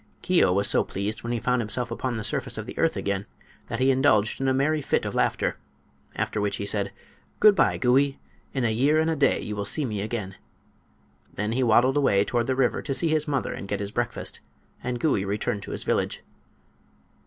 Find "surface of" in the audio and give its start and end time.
2.23-2.65